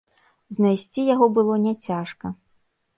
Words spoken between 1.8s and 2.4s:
цяжка.